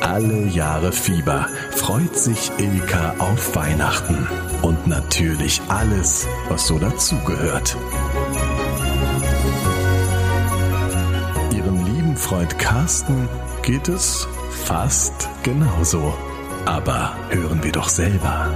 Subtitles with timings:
[0.00, 4.28] Alle Jahre Fieber freut sich Ilka auf Weihnachten
[4.62, 7.76] und natürlich alles, was so dazugehört.
[11.52, 13.28] Ihrem lieben Freund Carsten
[13.62, 14.28] geht es
[14.64, 16.14] fast genauso.
[16.66, 18.48] Aber hören wir doch selber.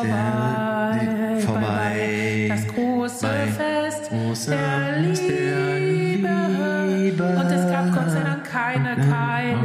[0.00, 2.46] Vorbei, vorbei.
[2.48, 3.26] Das große
[3.56, 6.28] Fest große der Fest der Liebe.
[6.88, 7.24] Liebe.
[7.24, 9.56] Und es gab Gott sei Dank keine Keilerei.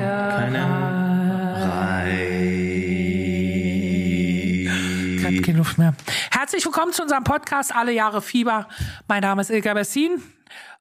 [5.18, 5.94] Ich hab keine Luft mehr.
[6.32, 8.68] Herzlich willkommen zu unserem Podcast Alle Jahre Fieber.
[9.08, 10.22] Mein Name ist Ilka Bessin.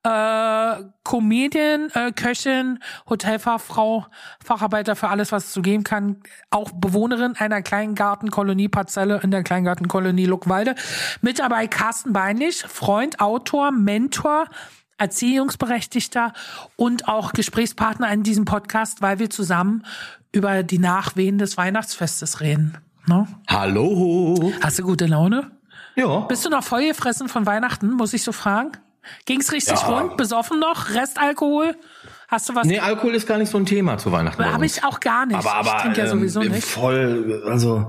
[0.04, 4.06] Äh, Comedian, äh, Köchin, Hotelfachfrau,
[4.44, 6.16] Facharbeiter für alles, was es so geben kann.
[6.50, 10.74] Auch Bewohnerin einer Kleingartenkolonie-Parzelle in der Kleingartenkolonie Luckwalde.
[11.20, 14.46] Mit dabei Carsten Beinlich, Freund, Autor, Mentor,
[14.98, 16.32] Erziehungsberechtigter
[16.76, 19.84] und auch Gesprächspartner in diesem Podcast, weil wir zusammen
[20.32, 22.78] über die Nachwehen des Weihnachtsfestes reden.
[23.06, 23.26] Ne?
[23.48, 24.52] Hallo.
[24.62, 25.50] Hast du gute Laune?
[25.94, 26.20] Ja.
[26.20, 28.72] Bist du noch vollgefressen von Weihnachten, muss ich so fragen?
[29.26, 29.86] Ging's richtig Ja.
[29.88, 30.16] rund?
[30.16, 30.90] Besoffen noch?
[30.90, 31.76] Restalkohol?
[32.28, 32.66] Hast du was?
[32.66, 34.44] Nee, Alkohol ist gar nicht so ein Thema zu Weihnachten.
[34.44, 35.36] Habe ich auch gar nicht.
[35.36, 36.64] aber, aber ich trinke ja ähm, sowieso nicht.
[36.64, 37.88] voll, also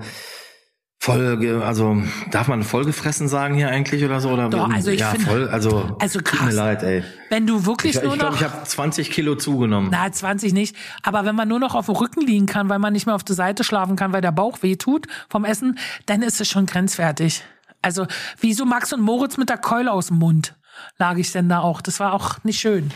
[1.00, 4.30] voll, also darf man vollgefressen sagen hier eigentlich oder so?
[4.30, 6.54] Oder Doch, also ich ja, finde- voll, also, also tut mir krass.
[6.56, 7.04] leid, ey.
[7.30, 9.90] Wenn du wirklich Ich, ich nur glaube, noch, ich habe 20 Kilo zugenommen.
[9.92, 12.94] na 20 nicht, aber wenn man nur noch auf dem Rücken liegen kann, weil man
[12.94, 16.22] nicht mehr auf der Seite schlafen kann, weil der Bauch weh tut vom Essen, dann
[16.22, 17.44] ist es schon grenzwertig.
[17.82, 18.08] Also
[18.40, 20.56] wieso Max und Moritz mit der Keule aus dem Mund
[20.98, 21.82] lag ich denn da auch?
[21.82, 22.92] Das war auch nicht schön.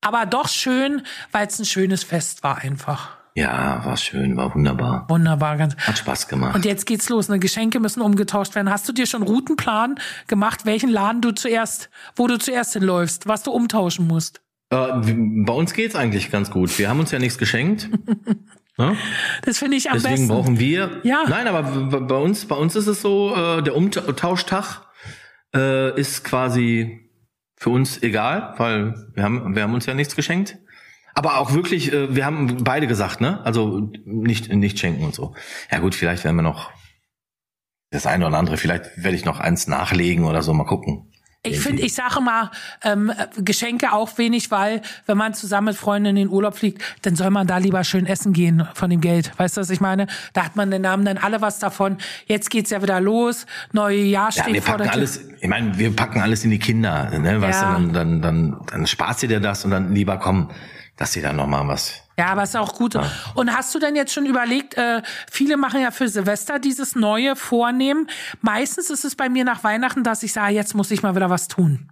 [0.00, 3.10] Aber doch schön, weil es ein schönes Fest war einfach.
[3.34, 5.06] Ja, war schön, war wunderbar.
[5.08, 5.74] Wunderbar, ganz.
[5.76, 6.54] Hat Spaß gemacht.
[6.54, 7.28] Und jetzt geht's los.
[7.28, 7.38] Ne?
[7.38, 8.68] Geschenke müssen umgetauscht werden.
[8.68, 9.94] Hast du dir schon einen Routenplan
[10.26, 14.42] gemacht, welchen Laden du zuerst, wo du zuerst hinläufst, was du umtauschen musst?
[14.72, 14.86] äh,
[15.46, 16.78] bei uns geht's eigentlich ganz gut.
[16.78, 17.88] Wir haben uns ja nichts geschenkt.
[18.78, 18.96] ne?
[19.44, 20.28] Das finde ich am Deswegen besten.
[20.28, 21.00] brauchen wir.
[21.02, 21.24] Ja.
[21.28, 21.62] Nein, aber
[22.00, 24.82] bei uns, bei uns ist es so, äh, der Umtauschtag
[25.54, 27.10] äh, ist quasi
[27.56, 30.58] für uns egal, weil wir haben, wir haben uns ja nichts geschenkt.
[31.14, 33.44] Aber auch wirklich, äh, wir haben beide gesagt, ne?
[33.44, 35.34] Also nicht, nicht schenken und so.
[35.70, 36.72] Ja gut, vielleicht werden wir noch
[37.90, 41.11] das eine oder andere, vielleicht werde ich noch eins nachlegen oder so, mal gucken.
[41.44, 42.52] Ich finde, ich sage mal,
[42.84, 46.80] ähm, äh, Geschenke auch wenig, weil wenn man zusammen mit Freunden in den Urlaub fliegt,
[47.02, 49.32] dann soll man da lieber schön essen gehen von dem Geld.
[49.38, 50.06] Weißt du, was ich meine?
[50.34, 51.96] Da hat man den Namen dann alle was davon.
[52.26, 53.46] Jetzt geht's ja wieder los.
[53.72, 54.98] Neue Jahr Ja, steht wir vor packen der Tür.
[55.00, 57.40] alles, ich meine, wir packen alles in die Kinder, ne?
[57.40, 57.76] Weißt Ja.
[57.76, 60.48] du, dann, dann, dann, dann sparst du dir das und dann lieber komm,
[61.02, 61.94] dass sie dann noch mal was.
[62.16, 62.96] Ja, aber ist auch gut.
[63.34, 67.34] Und hast du denn jetzt schon überlegt, äh, viele machen ja für Silvester dieses neue
[67.34, 68.08] Vornehmen.
[68.40, 71.28] Meistens ist es bei mir nach Weihnachten, dass ich sage, jetzt muss ich mal wieder
[71.28, 71.90] was tun.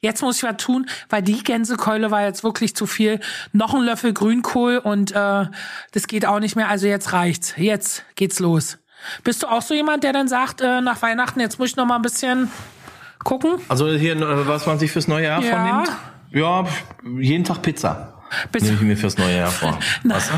[0.00, 3.20] Jetzt muss ich was tun, weil die Gänsekeule war jetzt wirklich zu viel.
[3.52, 5.46] Noch ein Löffel Grünkohl und äh,
[5.92, 6.68] das geht auch nicht mehr.
[6.68, 7.54] Also jetzt reicht's.
[7.56, 8.78] Jetzt geht's los.
[9.22, 11.86] Bist du auch so jemand, der dann sagt, äh, nach Weihnachten, jetzt muss ich noch
[11.86, 12.50] mal ein bisschen
[13.22, 13.60] gucken?
[13.68, 15.50] Also hier, äh, was man sich fürs neue Jahr Ja.
[15.50, 15.92] vornimmt?
[16.32, 16.64] Ja,
[17.20, 18.09] jeden Tag Pizza.
[18.52, 19.78] Bist Nehme ich mir fürs neue Jahr vor.
[20.02, 20.30] Na, Weißt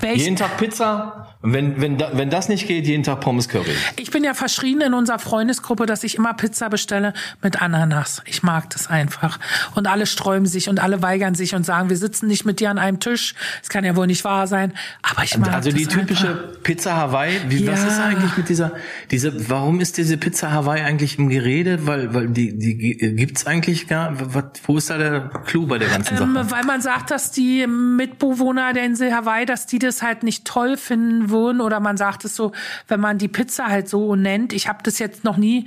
[0.00, 0.06] du?
[0.06, 1.29] Jeden Tag Pizza.
[1.42, 3.70] Und wenn, wenn, da, wenn das nicht geht, jeden Tag Pommes Curry.
[3.98, 8.20] Ich bin ja verschrien in unserer Freundesgruppe, dass ich immer Pizza bestelle mit Ananas.
[8.26, 9.38] Ich mag das einfach.
[9.74, 12.68] Und alle sträuben sich und alle weigern sich und sagen, wir sitzen nicht mit dir
[12.68, 13.34] an einem Tisch.
[13.60, 14.74] Das kann ja wohl nicht wahr sein.
[15.02, 16.62] Aber ich mag Also die typische Einfach.
[16.62, 17.88] Pizza Hawaii, wie, was Ja.
[17.88, 18.72] ist eigentlich mit dieser,
[19.10, 21.86] diese, warum ist diese Pizza Hawaii eigentlich im Gerede?
[21.86, 25.78] Weil, weil die, die gi- gibt's eigentlich gar, was, wo ist da der Clou bei
[25.78, 26.50] der ganzen Ähm, Sache?
[26.50, 30.76] weil man sagt, dass die Mitbewohner der Insel Hawaii, dass die das halt nicht toll
[30.76, 32.52] finden würden oder man sagt es so,
[32.88, 34.52] wenn man die Pizza halt so nennt.
[34.52, 35.66] Ich habe das jetzt noch nie,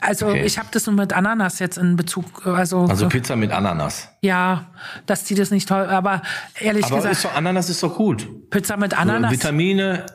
[0.00, 0.44] also Okay.
[0.44, 4.08] ich habe das nur mit Ananas jetzt in Bezug, also, Also Pizza mit Ananas.
[4.20, 4.66] ja,
[5.06, 6.22] dass die das nicht toll, aber
[6.60, 8.50] ehrlich Aber gesagt, ist doch, Ananas ist doch gut.
[8.50, 9.30] Pizza mit Ananas.
[9.32, 10.06] Vitamine,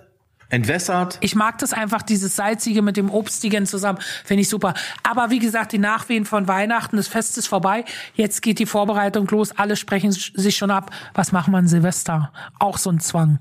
[0.50, 1.18] entwässert.
[1.21, 3.98] Ich mag das einfach, dieses Salzige mit dem Obstigen zusammen.
[4.24, 4.75] Finde ich super.
[5.03, 7.83] Aber wie gesagt, die Nachwehen von Weihnachten, das Fest ist vorbei.
[8.13, 9.57] Jetzt geht die Vorbereitung los.
[9.57, 10.91] Alle sprechen sich schon ab.
[11.15, 12.31] Was machen wir an Silvester?
[12.59, 13.39] Auch so ein Zwang.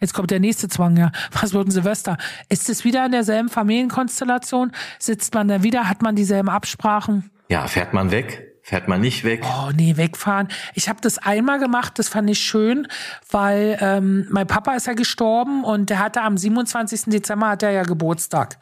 [0.00, 1.10] Jetzt kommt der nächste Zwang, ja.
[1.32, 2.18] Was wird ein Silvester?
[2.48, 4.72] Ist es wieder in derselben Familienkonstellation?
[4.98, 5.88] Sitzt man da wieder?
[5.88, 7.30] Hat man dieselben Absprachen?
[7.48, 8.47] Ja, fährt man weg?
[8.68, 9.46] Fährt man nicht weg?
[9.46, 10.48] Oh nee, wegfahren.
[10.74, 12.86] Ich habe das einmal gemacht, das fand ich schön,
[13.30, 17.04] weil ähm, mein Papa ist ja gestorben und der hatte am 27.
[17.06, 18.58] Dezember hat er ja Geburtstag.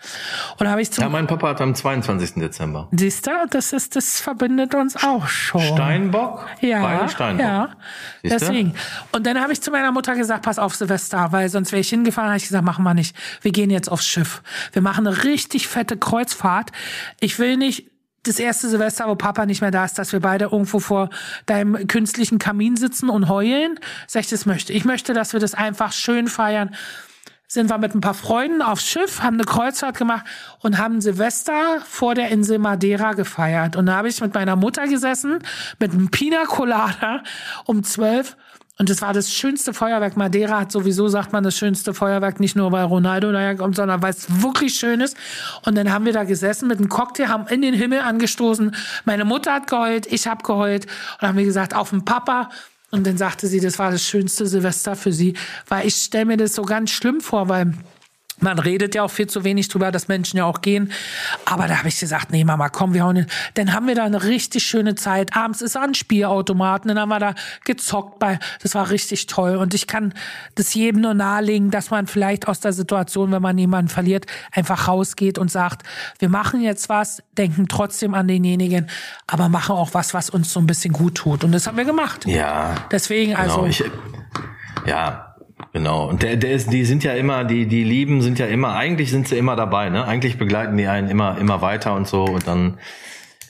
[0.61, 2.35] Und habe ich zum Ja, mein Papa hat am 22.
[2.35, 2.87] Dezember.
[2.93, 5.61] Siehst du, das ist das verbindet uns auch schon.
[5.61, 6.47] Steinbock?
[6.61, 7.45] Ja, Beide Steinbock.
[7.45, 7.69] ja.
[8.23, 8.39] Siehst du?
[8.39, 8.75] Deswegen.
[9.11, 11.89] Und dann habe ich zu meiner Mutter gesagt, pass auf Silvester, weil sonst wäre ich
[11.89, 13.17] hingefahren, habe ich gesagt, machen wir nicht.
[13.43, 14.45] Wir gehen jetzt aufs Schiff.
[14.71, 16.71] Wir machen eine richtig fette Kreuzfahrt.
[17.19, 17.91] Ich will nicht
[18.27, 21.11] das erste Silvester, wo Papa nicht mehr da ist, dass wir beide irgendwo vor
[21.47, 23.79] deinem künstlichen Kamin sitzen und heulen.
[24.07, 24.73] Sag ich, das möchte.
[24.73, 26.75] Ich möchte, dass wir das einfach schön feiern.
[27.49, 30.27] Sind wir mit ein paar Freunden aufs Schiff, haben eine Kreuzfahrt gemacht
[30.61, 33.77] und haben Silvester vor der Insel Madeira gefeiert.
[33.77, 35.39] Und da habe ich mit meiner Mutter gesessen,
[35.79, 37.23] mit einem Pina Colada
[37.65, 38.37] um zwölf
[38.79, 40.17] und es war das schönste Feuerwerk.
[40.17, 44.03] Madeira hat sowieso, sagt man, das schönste Feuerwerk, nicht nur weil Ronaldo daher kommt, sondern
[44.03, 45.17] weil es wirklich schön ist.
[45.65, 48.75] Und dann haben wir da gesessen mit einem Cocktail, haben in den Himmel angestoßen.
[49.07, 50.87] Meine Mutter hat geheult, ich habe geheult.
[51.21, 52.51] Und haben wir gesagt, auf den Papa.
[52.91, 55.35] Und dann sagte sie, das war das schönste Silvester für sie.
[55.69, 57.73] Weil ich stelle mir das so ganz schlimm vor, weil
[58.39, 60.93] man redet ja auch viel zu wenig drüber, dass Menschen ja auch gehen.
[61.45, 63.27] Aber da habe ich gesagt, nee, Mama, komm, wir hauen hin.
[63.55, 65.35] Dann haben wir da eine richtig schöne Zeit.
[65.35, 67.35] Abends ist ein Spielautomaten, dann haben wir da
[67.65, 68.39] gezockt bei.
[68.63, 69.57] Das war richtig toll.
[69.57, 70.13] Und ich kann
[70.55, 74.89] das jedem nur nahelegen, dass man vielleicht aus der Situation, wenn man jemanden verliert, einfach
[74.89, 75.83] rausgeht und sagt,
[76.19, 78.89] wir machen jetzt was, denken trotzdem an denjenigen,
[79.27, 81.43] aber machen auch was, was uns so ein bisschen gut tut.
[81.43, 82.27] Und das haben wir gemacht.
[82.27, 82.75] Ja.
[82.91, 83.57] Deswegen also.
[83.57, 83.85] Genau, ich,
[84.87, 85.26] ja,
[85.77, 86.09] Genau.
[86.09, 89.11] Und der, der ist, die sind ja immer, die, die Lieben sind ja immer, eigentlich
[89.11, 90.07] sind sie immer dabei, ne?
[90.07, 92.79] Eigentlich begleiten die einen immer, immer weiter und so und dann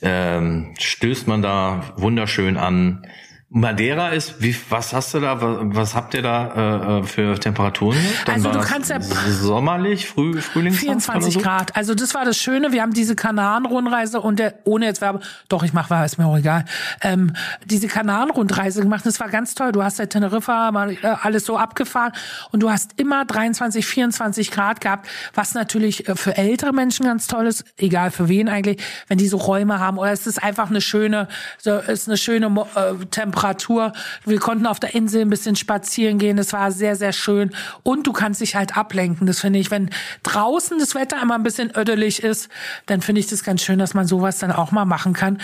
[0.01, 3.07] ähm, stößt man da wunderschön an.
[3.49, 7.97] Madeira ist, wie, was hast du da, was, was habt ihr da äh, für Temperaturen?
[8.25, 11.39] Dann Also war du das kannst ja- sommerlich, früh, Frühlings 24 so?
[11.39, 11.73] Grad.
[11.77, 12.73] Also das war das Schöne.
[12.73, 16.37] Wir haben diese Kanaren-Rundreise und der, ohne jetzt Werbe, doch ich mache, ist mir auch
[16.37, 16.65] egal.
[17.01, 17.31] Ähm,
[17.63, 19.05] diese Kanaren-Rundreise gemacht.
[19.05, 19.71] Das war ganz toll.
[19.71, 22.11] Du hast ja Teneriffa mal äh, alles so abgefahren
[22.51, 27.27] und du hast immer 23, 24 Grad gehabt, was natürlich äh, für ältere Menschen ganz
[27.27, 30.69] toll ist, egal für wen eigentlich, wenn die so Räume haben oder es ist einfach
[30.69, 33.36] eine schöne, so ist eine schöne äh, Temperatur.
[33.43, 36.37] Wir konnten auf der Insel ein bisschen spazieren gehen.
[36.37, 37.51] Das war sehr, sehr schön.
[37.83, 39.27] Und du kannst dich halt ablenken.
[39.27, 39.89] Das finde ich, wenn
[40.23, 42.49] draußen das Wetter immer ein bisschen ödelig ist,
[42.85, 45.39] dann finde ich das ganz schön, dass man sowas dann auch mal machen kann.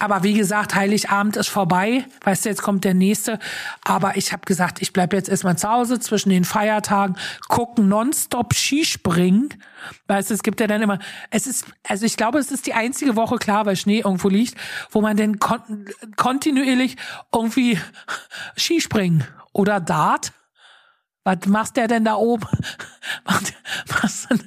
[0.00, 2.04] Aber wie gesagt, Heiligabend ist vorbei.
[2.24, 3.38] Weißt du, jetzt kommt der nächste.
[3.84, 7.16] Aber ich habe gesagt, ich bleib jetzt erstmal zu Hause zwischen den Feiertagen,
[7.48, 9.48] gucken nonstop Skispringen.
[10.06, 10.98] Weißt du, es gibt ja dann immer,
[11.30, 14.56] es ist, also ich glaube, es ist die einzige Woche, klar, weil Schnee irgendwo liegt,
[14.90, 15.86] wo man dann kon
[16.16, 16.96] kontinuierlich
[17.38, 17.78] irgendwie
[18.56, 20.32] Skispringen oder Dart.
[21.24, 22.46] Was machst der denn da oben?
[23.24, 23.52] Macht-
[24.02, 24.42] Was denn?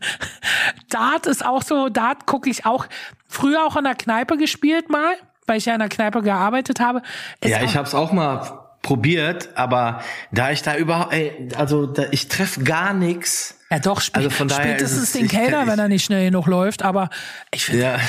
[0.90, 2.88] Dart ist auch so, Dart gucke ich auch,
[3.28, 5.14] früher auch in der Kneipe gespielt mal,
[5.48, 7.02] weil ich ja in der Kneipe gearbeitet habe.
[7.42, 10.02] Ist Ja, ich habe es auch mal probiert, aber
[10.32, 13.60] da ich da überhaupt, ey, also da, ich treffe gar nix.
[13.70, 16.26] Ja, doch, sp Also von daher spätestens ist es- den Kellner, wenn er nicht schnell
[16.26, 16.82] genug läuft.
[16.84, 17.10] Aber
[17.52, 18.00] ich finde, Ja,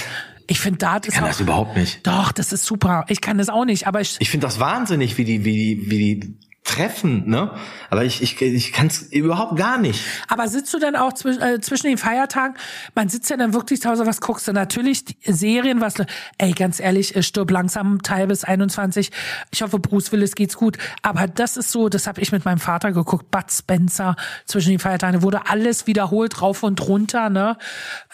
[0.46, 2.06] ich finde, Dart ist kann auch, das überhaupt nicht.
[2.06, 3.04] Doch, das ist super.
[3.08, 5.90] Ich kann das auch nicht, aber ich, Ich finde das wahnsinnig, wie die, wie die,
[5.90, 7.50] wie die treffen, ne?
[7.90, 10.00] Aber ich, ich, ich kann es überhaupt gar nicht.
[10.28, 12.56] aber sitzt du dann auch zwisch, äh, zwischen den Feiertagen?
[12.94, 14.52] Man sitzt ja dann wirklich zu Hause, was guckst du?
[14.52, 16.06] Natürlich Serien, was du,
[16.38, 19.10] ey, ganz ehrlich, äh, stirb langsam, Teil bis 21.
[19.50, 20.78] Ich hoffe, Bruce Willis geht's gut.
[21.02, 23.30] Aber das ist so, das habe ich mit meinem Vater geguckt.
[23.32, 24.14] Bud Spencer
[24.46, 25.22] zwischen den Feiertagen.
[25.22, 27.58] Wurde alles wiederholt, rauf und runter, ne?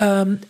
[0.00, 0.40] Ähm,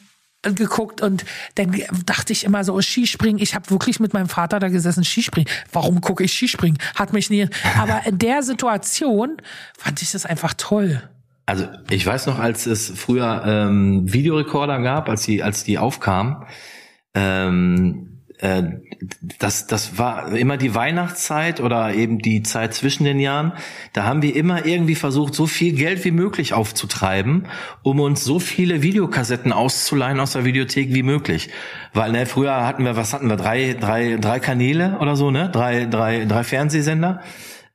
[0.43, 1.25] geguckt und
[1.57, 1.77] dann
[2.07, 3.43] dachte ich immer so oh, Skispringen.
[3.43, 5.51] Ich habe wirklich mit meinem Vater da gesessen Skispringen.
[5.73, 6.79] Warum gucke ich Skispringen?
[6.95, 7.49] Hat mich nie.
[7.79, 9.37] Aber in der Situation
[9.77, 11.03] fand ich das einfach toll.
[11.47, 16.45] Also ich weiß noch, als es früher ähm, Videorekorder gab, als die, als die aufkamen,
[17.15, 18.63] ähm, äh,
[19.39, 23.53] das, das war immer die Weihnachtszeit oder eben die Zeit zwischen den Jahren.
[23.93, 27.47] Da haben wir immer irgendwie versucht, so viel Geld wie möglich aufzutreiben,
[27.83, 31.51] um uns so viele Videokassetten auszuleihen aus der Videothek wie möglich.
[31.95, 35.51] Weil ne, früher hatten wir, was hatten wir, drei, drei, drei Kanäle oder so, ne?
[35.51, 37.23] Drei, drei, drei Fernsehsender.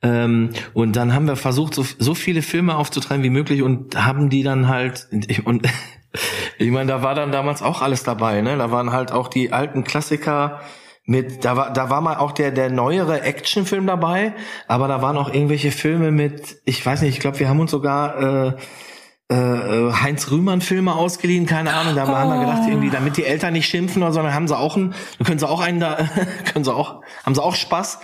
[0.03, 4.29] Ähm, und dann haben wir versucht, so, so viele Filme aufzutreiben wie möglich und haben
[4.29, 5.07] die dann halt
[5.45, 5.67] und
[6.57, 8.57] ich meine, da war dann damals auch alles dabei, ne?
[8.57, 10.59] Da waren halt auch die alten Klassiker
[11.05, 14.33] mit, da war, da war mal auch der, der neuere Actionfilm dabei,
[14.67, 17.71] aber da waren auch irgendwelche Filme mit, ich weiß nicht, ich glaube, wir haben uns
[17.71, 23.17] sogar äh, äh, Heinz Rühmann Filme ausgeliehen, keine Ahnung, da haben wir gedacht, irgendwie, damit
[23.17, 24.93] die Eltern nicht schimpfen oder so, dann haben sie auch einen,
[25.25, 25.97] können sie auch einen da,
[26.53, 27.99] können sie auch, haben sie auch Spaß.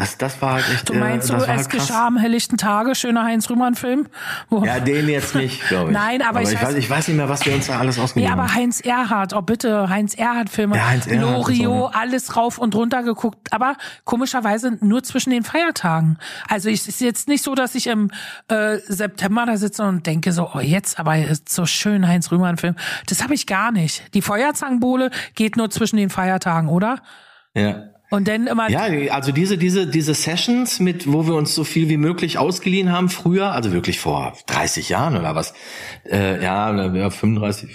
[0.00, 0.88] Das, das war halt echt.
[0.88, 4.06] Du meinst äh, so, es geschah am helllichten Tage, schöner Heinz-Rühmann-Film?
[4.64, 5.94] Ja, den jetzt nicht, glaube ich.
[5.94, 7.98] Nein, aber ich ich weiß- weiß, ich weiß nicht mehr, was wir uns da alles
[7.98, 8.54] Nee, ausgegeben aber haben.
[8.54, 11.90] Heinz Erhardt, oh bitte, Heinz Erhardt-Filme, Ja, Heinz Erhardt ne?
[11.92, 16.16] alles rauf und runter geguckt, aber komischerweise nur zwischen den Feiertagen.
[16.48, 18.10] Also es ist jetzt nicht so, dass ich im
[18.48, 22.74] äh, September da sitze und denke so, oh jetzt, aber ist so schön Heinz Rühmann-Film.
[23.06, 24.14] Das habe ich gar nicht.
[24.14, 27.00] Die Feuerzangenbowle geht nur zwischen den Feiertagen, oder?
[27.54, 27.82] Ja.
[28.10, 31.88] Und dann immer Ja, also diese, diese, diese Sessions mit, wo wir uns so viel
[31.88, 35.54] wie möglich ausgeliehen haben früher, also wirklich vor 30 Jahren oder was,
[36.10, 37.70] äh, ja, oder, ja, 35,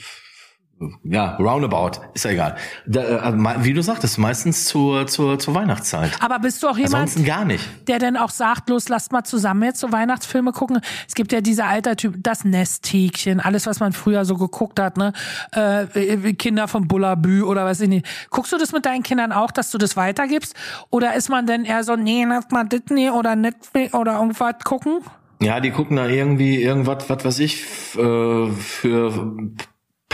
[1.04, 2.56] ja, roundabout, ist ja egal.
[2.86, 6.12] Da, äh, me- wie du sagtest, meistens zur, zur, zur Weihnachtszeit.
[6.22, 7.64] aber bist du auch jemand, Ansonsten gar nicht.
[7.88, 10.82] der dann auch sagt, los, lasst mal zusammen jetzt so Weihnachtsfilme gucken.
[11.08, 14.98] Es gibt ja diese alter Typ, das Nesthäkchen, alles, was man früher so geguckt hat,
[14.98, 15.14] ne?
[15.54, 18.06] Äh, Kinder von Bullabü oder was ich nicht.
[18.30, 20.56] Guckst du das mit deinen Kindern auch, dass du das weitergibst?
[20.90, 25.00] Oder ist man denn eher so, nee, lass mal Disney oder Netflix oder irgendwas gucken?
[25.42, 27.64] Ja, die gucken da irgendwie irgendwas, was weiß ich,
[27.98, 29.34] äh, für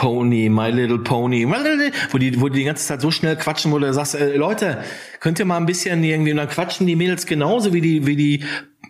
[0.02, 3.78] Pony, My Little Pony, wo die, wo die die ganze Zeit so schnell quatschen, wo
[3.78, 4.80] du sagst, äh, Leute,
[5.20, 8.16] könnt ihr mal ein bisschen irgendwie, und dann quatschen die Mädels genauso wie die, wie
[8.16, 8.44] die,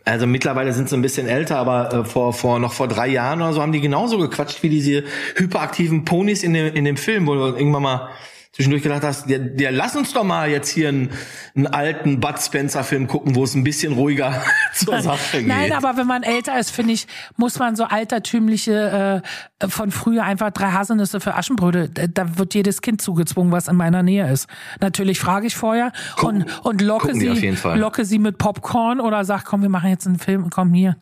[0.06, 3.42] also mittlerweile sind sie ein bisschen älter, aber äh, vor, vor, noch vor drei Jahren
[3.42, 5.04] oder so haben die genauso gequatscht wie diese
[5.36, 8.10] hyperaktiven Ponys in dem, in dem Film, wo du irgendwann mal
[8.54, 11.10] zwischendurch gedacht hast, ja, ja, lass uns doch mal jetzt hier einen,
[11.56, 14.42] einen alten Bud Spencer Film gucken, wo es ein bisschen ruhiger
[14.74, 15.48] zur Sache geht.
[15.48, 19.22] Nein, aber wenn man älter ist, finde ich, muss man so altertümliche
[19.62, 21.90] äh, von früher einfach drei Haselnüsse für Aschenbrödel.
[21.90, 24.48] Da- wird jedes Kind zugezwungen, was in meiner Nähe ist.
[24.80, 25.92] Natürlich frage ich vorher
[26.22, 30.08] und, und locke gucken sie, locke sie mit Popcorn oder sag, komm, wir machen jetzt
[30.08, 30.96] einen Film, komm hier.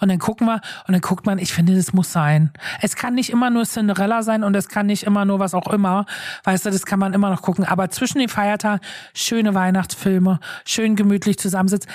[0.00, 2.52] Und dann gucken wir und dann guckt man, ich finde, das muss sein.
[2.82, 5.66] Es kann nicht immer nur Cinderella sein und es kann nicht immer nur was auch
[5.72, 6.06] immer.
[6.44, 7.64] Weißt du, das kann man immer noch gucken.
[7.64, 8.80] Aber zwischen den Feiertagen
[9.14, 11.90] schöne Weihnachtsfilme, schön gemütlich zusammensitzen.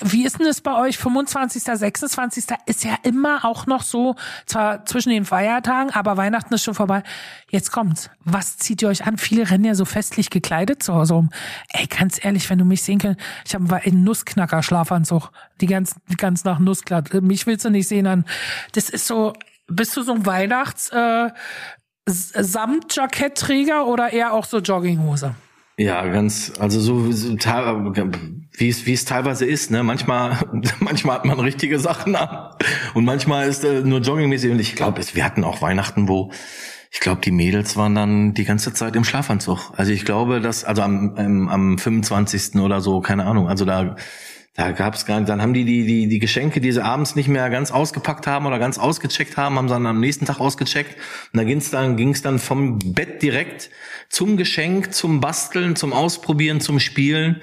[0.00, 0.98] Wie ist denn das bei euch?
[0.98, 2.44] 25., 26.
[2.66, 4.14] ist ja immer auch noch so,
[4.46, 7.02] zwar zwischen den Feiertagen, aber Weihnachten ist schon vorbei.
[7.48, 8.10] Jetzt kommt's.
[8.24, 9.18] Was zieht ihr euch an?
[9.18, 11.30] Viele rennen ja so festlich gekleidet zu Hause rum.
[11.72, 15.30] Ey, ganz ehrlich, wenn du mich sehen kannst, ich habe einen Nussknacker-Schlafanzug.
[15.60, 17.20] Die ganz, die ganz nach Nussknacker.
[17.20, 18.24] Mich willst du nicht sehen an.
[18.72, 19.32] Das ist so,
[19.66, 21.30] bist du so ein Weihnachts, äh,
[22.06, 25.34] S- Samtjacketträger oder eher auch so Jogginghose?
[25.76, 29.82] Ja, ganz, also so, so wie es wie es teilweise ist, ne?
[29.82, 30.38] Manchmal
[30.80, 32.50] manchmal hat man richtige Sachen an
[32.94, 36.30] und manchmal ist äh, nur joggingmäßig und ich glaube, wir hatten auch Weihnachten, wo
[36.92, 39.72] ich glaube, die Mädels waren dann die ganze Zeit im Schlafanzug.
[39.76, 42.54] Also ich glaube, dass also am am, am 25.
[42.60, 43.96] oder so, keine Ahnung, also da
[44.54, 47.28] da gab's gar nicht, dann haben die, die die die Geschenke, die sie abends nicht
[47.28, 50.94] mehr ganz ausgepackt haben oder ganz ausgecheckt haben, haben sie dann am nächsten Tag ausgecheckt
[51.32, 53.70] und da ging's dann ging's dann vom Bett direkt
[54.08, 57.42] zum Geschenk, zum Basteln, zum Ausprobieren, zum Spielen.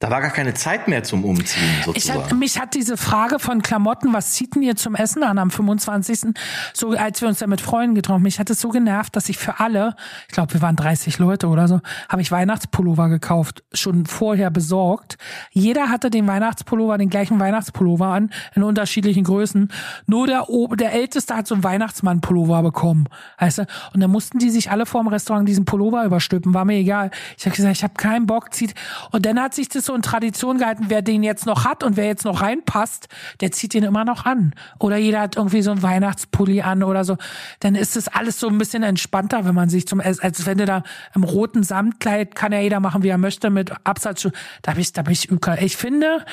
[0.00, 2.38] Da war gar keine Zeit mehr zum Umziehen Ich hat, sozusagen.
[2.38, 6.34] mich hat diese Frage von Klamotten, was zieht denn ihr zum Essen an am 25.
[6.72, 9.28] So, als wir uns da mit Freunden getroffen haben, mich hat es so genervt, dass
[9.28, 9.96] ich für alle,
[10.28, 15.18] ich glaube, wir waren 30 Leute oder so, habe ich Weihnachtspullover gekauft, schon vorher besorgt.
[15.50, 19.72] Jeder hatte den Weihnachtspullover, den gleichen Weihnachtspullover an, in unterschiedlichen Größen.
[20.06, 23.06] Nur der, der Älteste hat so einen Weihnachtsmann-Pullover bekommen,
[23.40, 23.66] weißt du?
[23.94, 27.10] Und dann mussten die sich alle vorm Restaurant diesen Pullover überstülpen, war mir egal.
[27.36, 28.76] Ich habe gesagt, ich habe keinen Bock, zieht.
[29.10, 31.96] Und dann hat sich das so in Tradition gehalten, wer den jetzt noch hat und
[31.96, 33.08] wer jetzt noch reinpasst,
[33.40, 34.54] der zieht den immer noch an.
[34.78, 37.16] Oder jeder hat irgendwie so einen Weihnachtspulli an oder so.
[37.60, 40.66] Dann ist das alles so ein bisschen entspannter, wenn man sich zum als wenn du
[40.66, 40.82] da
[41.14, 44.30] im roten Samtkleid kann ja jeder machen, wie er möchte, mit Absatzschuh.
[44.62, 45.60] Da bin ich, da bin ich, üker.
[45.60, 46.24] ich finde,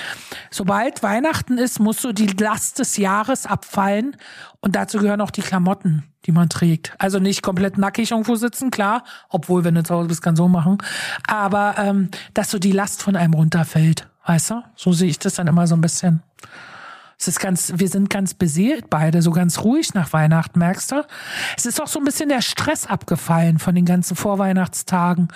[0.52, 4.18] sobald Weihnachten ist, muss so die Last des Jahres abfallen
[4.66, 6.96] und dazu gehören auch die Klamotten, die man trägt.
[6.98, 10.48] Also nicht komplett nackig irgendwo sitzen, klar, obwohl, wenn du zu Hause bist, kann so
[10.48, 10.80] machen.
[11.28, 14.64] Aber ähm, dass so die Last von einem runterfällt, weißt du?
[14.76, 16.24] So sehe ich das dann immer so ein bisschen.
[17.20, 21.06] Es ist ganz, wir sind ganz beseelt beide, so ganz ruhig nach Weihnachten, merkst du?
[21.56, 25.28] Es ist auch so ein bisschen der Stress abgefallen von den ganzen Vorweihnachtstagen.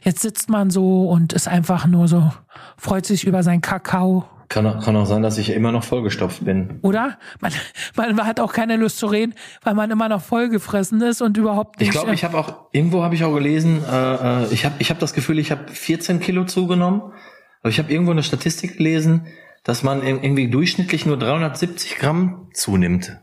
[0.00, 2.32] Jetzt sitzt man so und ist einfach nur so,
[2.78, 6.44] freut sich über sein Kakao, Kann, auch- kann auch sein, dass ich immer noch vollgestopft
[6.44, 6.78] bin.
[6.82, 7.18] oder?
[7.40, 7.52] Man,
[7.96, 11.80] man hat auch keine Lust zu reden, weil man immer noch vollgefressen ist und überhaupt
[11.80, 11.88] nicht.
[11.88, 14.90] Ich glaube, ich habe auch irgendwo habe ich auch gelesen, äh, äh, ich habe ich
[14.90, 17.00] hab das Gefühl, ich habe 14 Kilo zugenommen.
[17.62, 19.26] Aber ich habe irgendwo eine Statistik gelesen,
[19.64, 23.18] dass man ir- irgendwie durchschnittlich nur 370 Gramm zunimmt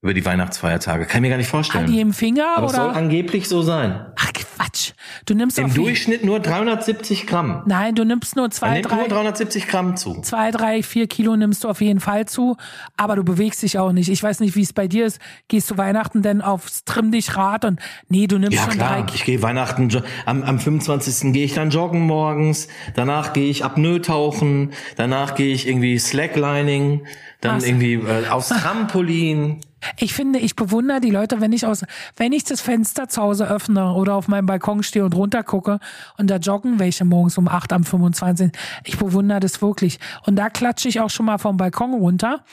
[0.00, 1.04] über die Weihnachtsfeiertage.
[1.04, 1.84] Kann ich mir gar nicht vorstellen.
[1.86, 2.96] an jedem Finger Aber es soll oder?
[2.96, 4.06] angeblich so sein.
[4.16, 4.92] Ach Quatsch.
[5.26, 7.62] Du nimmst Im Durchschnitt nur 370 Gramm.
[7.66, 10.20] Nein, du nimmst nur zwei, nimmt nur drei, 370 Gramm zu.
[10.22, 12.56] zwei, drei, vier Kilo nimmst du auf jeden Fall zu,
[12.96, 14.08] aber du bewegst dich auch nicht.
[14.08, 15.18] Ich weiß nicht, wie es bei dir ist.
[15.48, 19.02] Gehst du Weihnachten denn aufs Trimm dich Rad und nee, du nimmst Ja schon drei
[19.02, 19.90] klar, ich gehe Weihnachten,
[20.26, 21.32] am, am 25.
[21.32, 27.06] gehe ich dann joggen morgens, danach gehe ich Apnoe tauchen, danach gehe ich irgendwie Slacklining,
[27.40, 27.64] dann Was?
[27.64, 29.60] irgendwie äh, aufs Trampolin.
[29.98, 31.84] Ich finde, ich bewundere die Leute, wenn ich aus,
[32.16, 35.80] wenn ich das Fenster zu Hause öffne oder auf meinem Balkon stehe und runter gucke
[36.18, 38.52] und da joggen welche morgens um 8 am 25.
[38.84, 39.98] Ich bewundere das wirklich.
[40.26, 42.44] Und da klatsche ich auch schon mal vom Balkon runter.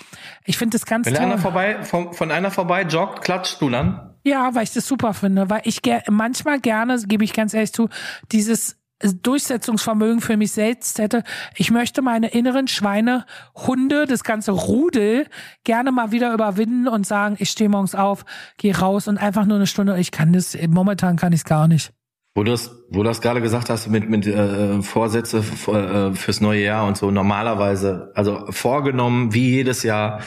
[0.46, 1.26] Ich finde das ganz Wenn toll.
[1.26, 4.12] einer vorbei, von, von einer vorbei joggt, klatscht du dann.
[4.24, 7.90] Ja, weil ich das super finde, weil ich manchmal gerne, gebe ich ganz ehrlich zu,
[8.32, 11.24] dieses Durchsetzungsvermögen für mich selbst hätte.
[11.56, 15.28] Ich möchte meine inneren Schweinehunde, das ganze Rudel,
[15.64, 18.26] gerne mal wieder überwinden und sagen, ich stehe morgens auf,
[18.58, 20.00] gehe raus und einfach nur eine Stunde.
[20.00, 21.92] Ich kann das, momentan kann ich es gar nicht.
[22.34, 26.40] Wo du das, wo du das gerade gesagt hast mit mit äh, Vorsätze äh, fürs
[26.40, 30.22] neue Jahr und so normalerweise, also vorgenommen wie jedes Jahr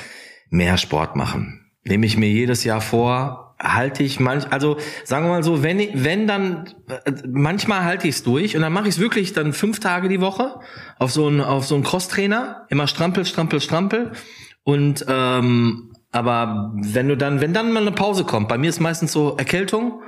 [0.50, 1.72] mehr Sport machen.
[1.82, 5.78] Nehme ich mir jedes Jahr vor, halte ich manch, also sagen wir mal so, wenn
[5.94, 9.52] wenn dann äh, manchmal halte ich es durch und dann mache ich es wirklich dann
[9.52, 10.60] fünf Tage die Woche
[10.98, 14.12] auf so einen auf so einen Crosstrainer, immer strampel, strampel, strampel
[14.64, 18.78] und ähm, aber wenn du dann, wenn dann mal eine Pause kommt, bei mir ist
[18.78, 20.00] meistens so Erkältung,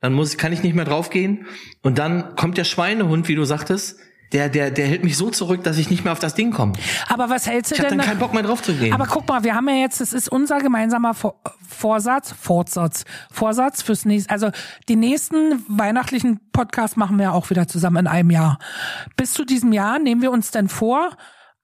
[0.00, 1.46] dann muss, kann ich nicht mehr draufgehen.
[1.82, 4.00] Und dann kommt der Schweinehund, wie du sagtest,
[4.32, 6.74] der, der, der hält mich so zurück, dass ich nicht mehr auf das Ding komme.
[7.08, 7.98] Aber was hältst du Ich habe denn?
[7.98, 8.92] dann keinen Bock mehr drauf zu gehen.
[8.92, 13.82] Aber guck mal, wir haben ja jetzt, das ist unser gemeinsamer Vor Vorsatz, Vorsatz, Vorsatz
[13.82, 14.50] fürs nächste, also
[14.88, 18.58] die nächsten weihnachtlichen Podcasts machen wir auch wieder zusammen in einem Jahr.
[19.16, 21.10] Bis zu diesem Jahr nehmen wir uns dann vor,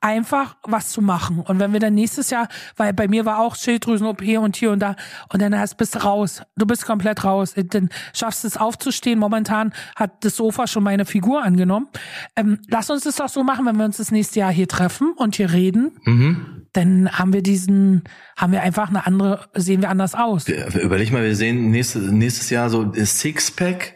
[0.06, 1.40] einfach was zu machen.
[1.40, 4.80] Und wenn wir dann nächstes Jahr, weil bei mir war auch Schilddrüsen-OP und hier und
[4.80, 4.96] da,
[5.32, 6.42] und dann hast, bist du raus.
[6.56, 7.54] Du bist komplett raus.
[7.56, 9.18] Dann schaffst du es aufzustehen.
[9.18, 11.88] Momentan hat das Sofa schon meine Figur angenommen.
[12.36, 15.12] Ähm, lass uns das doch so machen, wenn wir uns das nächste Jahr hier treffen
[15.16, 15.92] und hier reden
[16.76, 18.04] dann haben wir diesen,
[18.36, 20.46] haben wir einfach eine andere, sehen wir anders aus.
[20.48, 23.94] Überleg mal, wir sehen nächstes, nächstes Jahr so das Sixpack.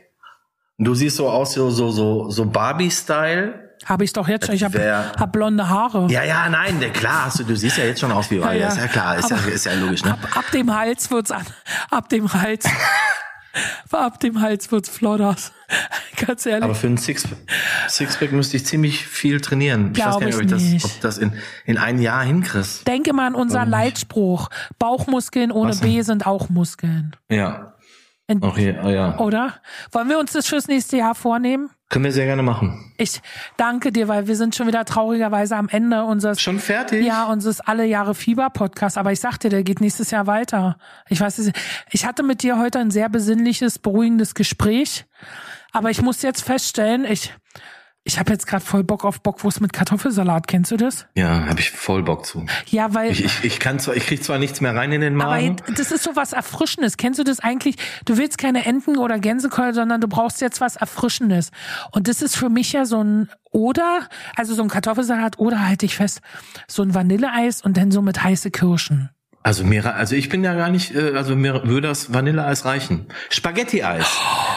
[0.79, 3.70] Du siehst so aus, so, so, so, so Barbie-Style.
[3.87, 4.55] Habe ich doch jetzt schon.
[4.55, 6.07] Ich habe hab blonde Haare.
[6.11, 8.59] Ja, ja, nein, klar, hast du, du siehst ja jetzt schon aus wie Barbie.
[8.59, 8.69] Ja, ja.
[8.69, 10.13] Ist ja klar, ist ja, Aber- ist ja logisch, ne?
[10.13, 11.47] Ab, ab dem Hals wird's an.
[11.91, 12.67] Ab dem Hals.
[13.91, 15.53] ab dem Hals wird's flodders.
[16.27, 16.65] Ganz ehrlich.
[16.65, 17.39] Aber für ein Sixpack,
[17.89, 19.93] Sixpack müsste ich ziemlich viel trainieren.
[19.95, 21.33] Ich weiß gar nicht, ob ich das, ob das in,
[21.65, 22.87] in ein Jahr hinkriegst.
[22.87, 24.51] Denke mal an unseren Leitspruch.
[24.79, 25.81] Bauchmuskeln ohne Was?
[25.81, 27.17] B sind auch Muskeln.
[27.31, 27.73] Ja.
[28.43, 29.19] Auch hier, oh ja.
[29.19, 29.55] Oder?
[29.93, 31.71] Wollen wir uns das fürs nächste Jahr vornehmen?
[31.89, 32.93] Können wir sehr gerne machen.
[32.99, 33.21] Ich
[33.57, 37.05] danke dir, weil wir sind schon wieder traurigerweise am Ende unseres Schon fertig?
[37.05, 38.97] Ja, unseres alle Jahre Fieber Podcast.
[38.97, 40.79] Aber ich sagte, der geht nächstes Jahr weiter.
[41.09, 41.51] Ich weiß, es-
[41.91, 45.07] ich hatte mit dir heute ein sehr besinnliches, beruhigendes Gespräch.
[45.73, 47.35] Aber ich muss jetzt feststellen, ich,
[48.05, 50.49] ich habe jetzt gerade voll Bock auf Bockwurst mit Kartoffelsalat.
[50.49, 51.07] Kennst du das?
[51.15, 52.47] Ja, habe ich voll Bock zu.
[52.67, 53.11] Ja, weil.
[53.13, 55.57] Ich, ich, ich kann zwar, ich krieg zwar nichts mehr rein in den aber Magen.
[55.77, 56.97] das ist so was Erfrischendes.
[56.97, 57.77] Kennst du das eigentlich?
[58.07, 61.51] Du willst keine Enten oder Gänsekeule, sondern du brauchst jetzt was Erfrischendes.
[61.93, 65.85] Und das ist für mich ja so ein oder, also so ein Kartoffelsalat oder halte
[65.85, 66.21] ich fest,
[66.69, 69.11] so ein Vanilleeis und dann so mit heiße Kirschen.
[69.43, 73.07] Also mir, also ich bin ja gar nicht, äh, also mir würde das Vanilleeis reichen.
[73.31, 74.07] Spaghetti-Eis.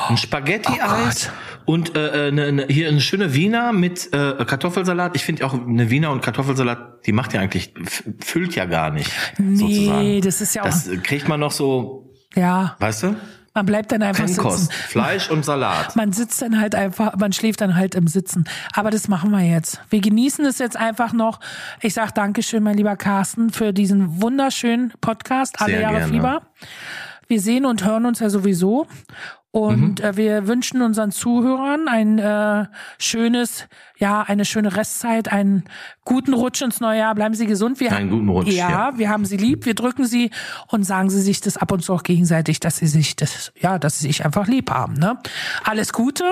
[0.10, 1.32] Ein Spaghetti-Eis
[1.66, 5.16] und äh, äh, ne, ne, hier eine schöne Wiener mit äh, Kartoffelsalat.
[5.16, 7.74] Ich finde auch eine Wiener und Kartoffelsalat, die macht ja eigentlich,
[8.20, 9.12] füllt ja gar nicht.
[9.38, 10.22] Nee, sozusagen.
[10.22, 13.16] das ist ja auch, Das kriegt man noch so, ja, weißt du?
[13.54, 14.60] man bleibt dann einfach Trennkost.
[14.62, 14.72] sitzen.
[14.72, 15.96] Fleisch und Salat.
[15.96, 18.46] Man sitzt dann halt einfach, man schläft dann halt im Sitzen.
[18.74, 19.80] Aber das machen wir jetzt.
[19.90, 21.40] Wir genießen es jetzt einfach noch.
[21.82, 26.14] Ich sag Dankeschön, mein lieber Carsten, für diesen wunderschönen Podcast, Alle Sehr Jahre gerne.
[26.14, 26.42] Fieber.
[27.28, 28.88] Wir sehen und hören uns ja sowieso.
[29.56, 30.04] Und Mhm.
[30.06, 32.66] äh, wir wünschen unseren Zuhörern ein äh,
[32.98, 33.68] schönes,
[34.00, 35.66] ja, eine schöne Restzeit, einen
[36.06, 37.14] guten Rutsch ins neue Jahr.
[37.14, 37.80] Bleiben Sie gesund.
[37.80, 38.92] Wir Einen guten Rutsch, Ja, ja.
[38.98, 39.68] wir haben Sie lieb.
[39.68, 40.32] Wir drücken Sie
[40.70, 43.78] und sagen Sie sich das ab und zu auch gegenseitig, dass Sie sich das, ja,
[43.78, 44.96] dass Sie sich einfach lieb haben.
[44.96, 45.20] Ne?
[45.64, 46.24] Alles Gute.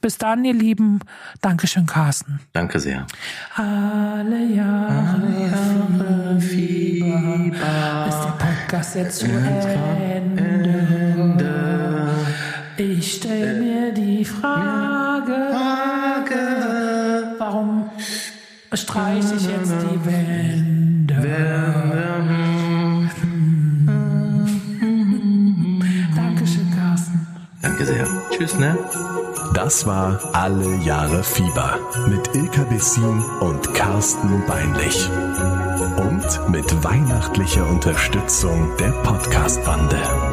[0.00, 1.00] Bis dann, ihr Lieben.
[1.42, 2.40] Dankeschön, Carsten.
[2.54, 3.06] Danke sehr.
[3.54, 7.50] Alle Jahre Fieber
[8.08, 10.69] ist der Podcast jetzt zu Ende.
[18.90, 21.14] Streiche ich jetzt die Wände?
[26.16, 27.26] Dankeschön, Carsten.
[27.62, 28.06] Danke sehr.
[28.30, 28.76] Tschüss, ne?
[29.54, 35.08] Das war Alle Jahre Fieber mit Ilka Bessin und Carsten Beinlich.
[35.96, 40.29] Und mit weihnachtlicher Unterstützung der Podcast-Bande.